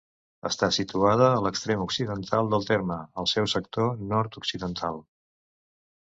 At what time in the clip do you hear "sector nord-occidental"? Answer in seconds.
3.53-4.97